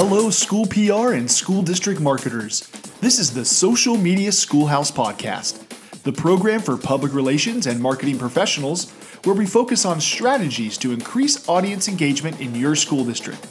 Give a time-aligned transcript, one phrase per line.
[0.00, 2.68] Hello, school PR and school district marketers.
[3.00, 5.58] This is the Social Media Schoolhouse Podcast,
[6.04, 8.92] the program for public relations and marketing professionals
[9.24, 13.44] where we focus on strategies to increase audience engagement in your school district.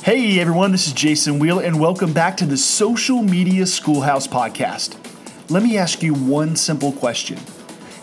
[0.00, 4.96] Hey everyone, this is Jason Wheeler, and welcome back to the Social Media Schoolhouse Podcast.
[5.50, 7.38] Let me ask you one simple question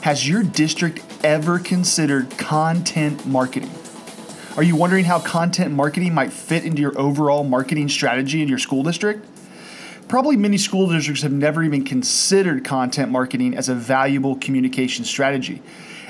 [0.02, 3.72] Has your district ever considered content marketing?
[4.58, 8.58] Are you wondering how content marketing might fit into your overall marketing strategy in your
[8.58, 9.24] school district?
[10.08, 15.62] Probably many school districts have never even considered content marketing as a valuable communication strategy.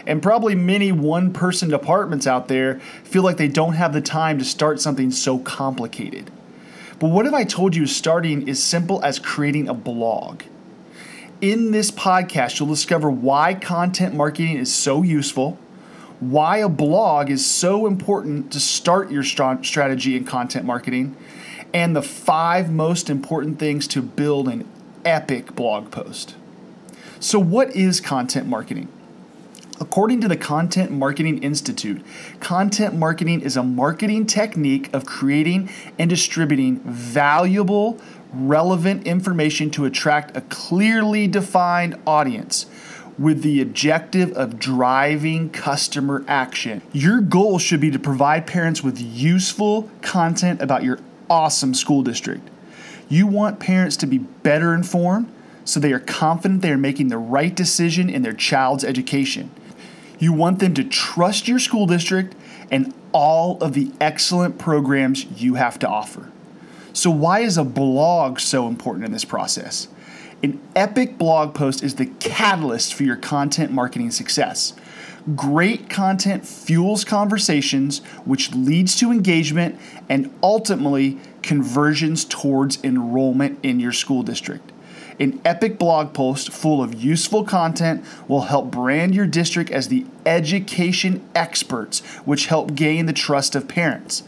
[0.05, 4.39] And probably many one person departments out there feel like they don't have the time
[4.39, 6.31] to start something so complicated.
[6.99, 10.43] But what if I told you starting is simple as creating a blog?
[11.41, 15.59] In this podcast, you'll discover why content marketing is so useful
[16.19, 21.15] why a blog is so important to start your strategy in content marketing,
[21.73, 24.67] and the five most important things to build an
[25.05, 26.35] epic blog post.
[27.19, 28.87] So, what is content marketing?
[29.79, 32.03] According to the Content Marketing Institute,
[32.39, 37.99] content marketing is a marketing technique of creating and distributing valuable,
[38.33, 42.65] relevant information to attract a clearly defined audience
[43.17, 46.81] with the objective of driving customer action.
[46.93, 52.47] Your goal should be to provide parents with useful content about your awesome school district.
[53.09, 55.31] You want parents to be better informed
[55.65, 59.51] so they are confident they are making the right decision in their child's education.
[60.19, 62.35] You want them to trust your school district
[62.71, 66.31] and all of the excellent programs you have to offer.
[66.93, 69.87] So, why is a blog so important in this process?
[70.43, 74.73] An epic blog post is the catalyst for your content marketing success.
[75.35, 83.91] Great content fuels conversations, which leads to engagement and ultimately conversions towards enrollment in your
[83.91, 84.71] school district.
[85.19, 90.05] An epic blog post full of useful content will help brand your district as the
[90.27, 94.21] education experts, which help gain the trust of parents.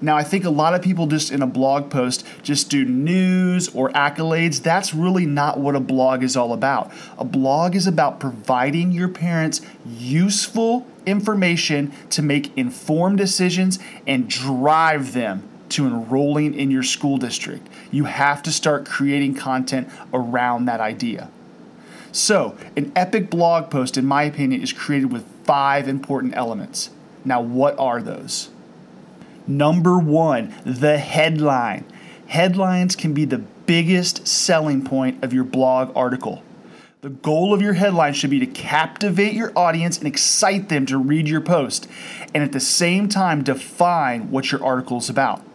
[0.00, 3.68] Now, I think a lot of people just in a blog post just do news
[3.68, 4.62] or accolades.
[4.62, 6.92] That's really not what a blog is all about.
[7.18, 15.12] A blog is about providing your parents useful information to make informed decisions and drive
[15.12, 17.68] them to enrolling in your school district.
[17.90, 21.30] You have to start creating content around that idea.
[22.12, 26.90] So, an epic blog post, in my opinion, is created with five important elements.
[27.24, 28.48] Now, what are those?
[29.46, 31.84] Number one, the headline.
[32.26, 36.42] Headlines can be the biggest selling point of your blog article.
[37.02, 40.98] The goal of your headline should be to captivate your audience and excite them to
[40.98, 41.86] read your post,
[42.34, 45.45] and at the same time, define what your article is about.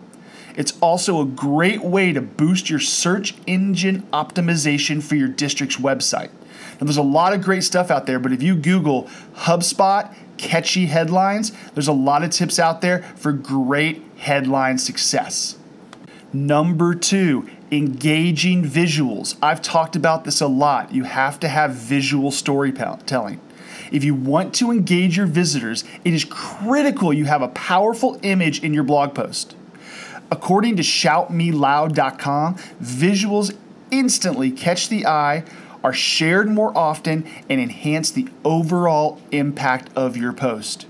[0.56, 6.30] It's also a great way to boost your search engine optimization for your district's website.
[6.80, 9.04] Now, there's a lot of great stuff out there, but if you Google
[9.36, 15.58] HubSpot catchy headlines, there's a lot of tips out there for great headline success.
[16.34, 19.36] Number two, engaging visuals.
[19.42, 20.92] I've talked about this a lot.
[20.92, 23.40] You have to have visual storytelling.
[23.92, 28.64] If you want to engage your visitors, it is critical you have a powerful image
[28.64, 29.56] in your blog post.
[30.32, 33.56] According to shoutmeloud.com, visuals
[33.92, 35.44] instantly catch the eye,
[35.84, 40.86] are shared more often, and enhance the overall impact of your post.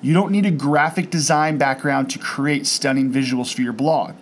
[0.00, 4.14] You don't need a graphic design background to create stunning visuals for your blog.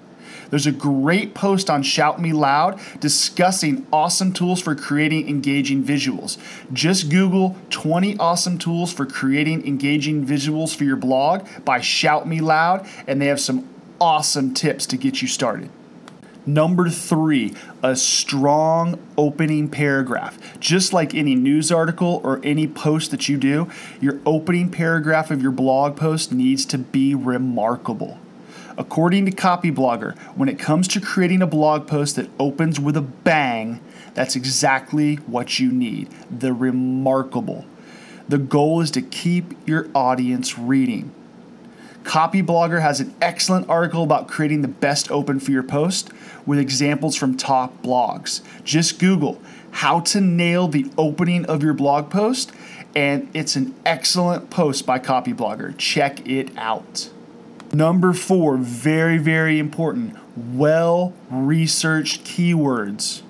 [0.48, 6.36] There's a great post on Shout Me Loud discussing awesome tools for creating engaging visuals.
[6.72, 12.40] Just Google 20 awesome tools for creating engaging visuals for your blog by Shout Me
[12.40, 13.66] Loud, and they have some
[14.02, 15.70] awesome tips to get you started.
[16.44, 17.54] Number three,
[17.84, 20.58] a strong opening paragraph.
[20.58, 23.70] Just like any news article or any post that you do,
[24.00, 28.18] your opening paragraph of your blog post needs to be remarkable.
[28.76, 33.02] According to Copyblogger, when it comes to creating a blog post that opens with a
[33.02, 33.78] bang,
[34.14, 37.66] that's exactly what you need the remarkable.
[38.28, 41.12] The goal is to keep your audience reading.
[42.02, 46.10] Copyblogger has an excellent article about creating the best open for your post
[46.46, 48.40] with examples from top blogs.
[48.64, 49.40] Just Google
[49.72, 52.52] how to nail the opening of your blog post,
[52.94, 55.76] and it's an excellent post by Copyblogger.
[55.78, 57.10] Check it out.
[57.72, 63.22] Number four, very, very important well researched keywords.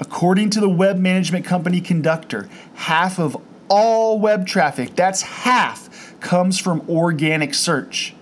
[0.00, 3.36] According to the web management company Conductor, half of
[3.68, 5.87] all web traffic, that's half,
[6.20, 8.14] comes from organic search.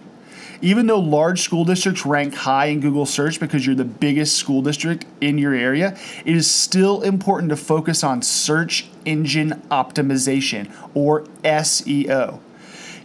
[0.62, 4.62] Even though large school districts rank high in Google search because you're the biggest school
[4.62, 11.22] district in your area, it is still important to focus on search engine optimization or
[11.44, 12.40] SEO.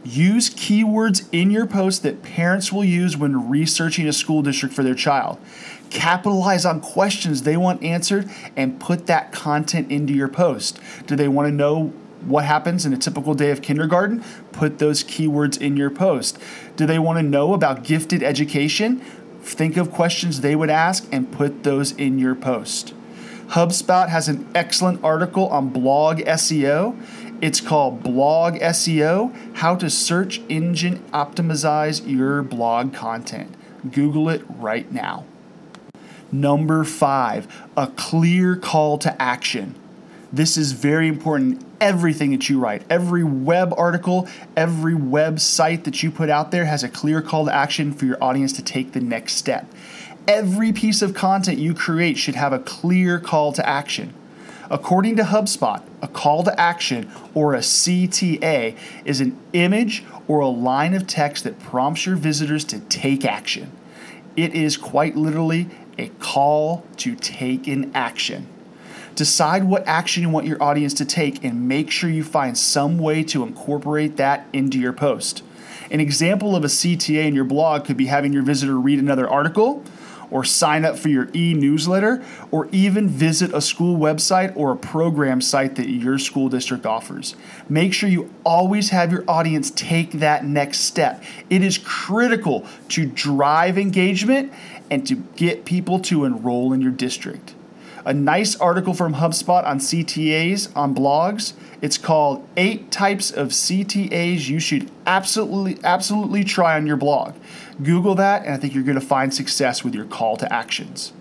[0.03, 4.81] Use keywords in your post that parents will use when researching a school district for
[4.81, 5.37] their child.
[5.91, 10.79] Capitalize on questions they want answered and put that content into your post.
[11.05, 14.23] Do they want to know what happens in a typical day of kindergarten?
[14.51, 16.37] Put those keywords in your post.
[16.75, 19.01] Do they want to know about gifted education?
[19.41, 22.93] Think of questions they would ask and put those in your post.
[23.49, 26.97] HubSpot has an excellent article on blog SEO.
[27.41, 33.53] It's called Blog SEO How to Search Engine Optimize Your Blog Content.
[33.91, 35.25] Google it right now.
[36.31, 39.75] Number five, a clear call to action.
[40.33, 41.65] This is very important.
[41.81, 46.83] Everything that you write, every web article, every website that you put out there has
[46.83, 49.69] a clear call to action for your audience to take the next step.
[50.27, 54.13] Every piece of content you create should have a clear call to action.
[54.69, 60.47] According to HubSpot, a call to action or a CTA is an image or a
[60.47, 63.71] line of text that prompts your visitors to take action.
[64.37, 65.67] It is quite literally
[65.97, 68.47] a call to take an action.
[69.15, 72.97] Decide what action you want your audience to take and make sure you find some
[72.97, 75.43] way to incorporate that into your post.
[75.89, 79.29] An example of a CTA in your blog could be having your visitor read another
[79.29, 79.83] article,
[80.31, 84.77] or sign up for your e newsletter, or even visit a school website or a
[84.77, 87.35] program site that your school district offers.
[87.67, 91.21] Make sure you always have your audience take that next step.
[91.49, 94.53] It is critical to drive engagement
[94.89, 97.53] and to get people to enroll in your district
[98.05, 101.53] a nice article from HubSpot on CTAs on blogs.
[101.81, 107.35] It's called Eight Types of CTAs You Should Absolutely Absolutely Try on Your Blog.
[107.81, 111.13] Google that, and I think you're going to find success with your call to actions.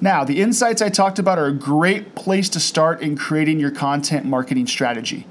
[0.00, 3.70] Now, the insights I talked about are a great place to start in creating your
[3.70, 5.26] content marketing strategy.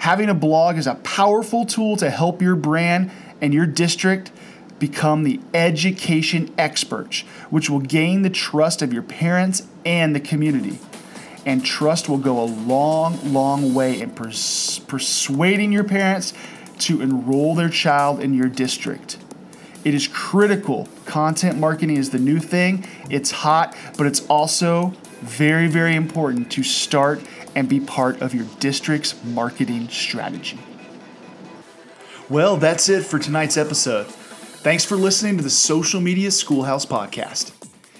[0.00, 3.10] Having a blog is a powerful tool to help your brand
[3.40, 4.32] and your district
[4.78, 7.20] become the education experts,
[7.50, 10.78] which will gain the trust of your parents and the community.
[11.44, 16.34] And trust will go a long, long way in pers- persuading your parents
[16.80, 19.18] to enroll their child in your district.
[19.84, 20.88] It is critical.
[21.06, 22.86] Content marketing is the new thing.
[23.08, 27.22] It's hot, but it's also very, very important to start
[27.54, 30.58] and be part of your district's marketing strategy.
[32.28, 34.06] Well, that's it for tonight's episode.
[34.60, 37.52] Thanks for listening to the Social Media Schoolhouse Podcast.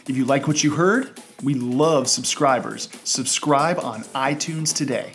[0.08, 2.88] If you like what you heard, we love subscribers.
[3.04, 5.12] Subscribe on iTunes today.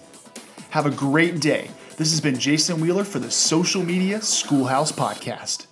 [0.68, 1.70] Have a great day.
[1.96, 5.64] This has been Jason Wheeler for the Social Media Schoolhouse Podcast.